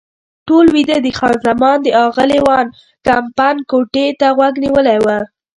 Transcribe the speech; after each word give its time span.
ټول 0.47 0.65
ویده 0.75 0.97
دي، 1.03 1.11
خان 1.19 1.35
زمان 1.47 1.77
د 1.83 1.87
اغلې 2.05 2.39
وان 2.47 2.67
کمپن 3.07 3.55
کوټې 3.69 4.07
ته 4.19 4.27
غوږ 4.37 4.53
نیولی 4.63 4.97
و. 5.01 5.07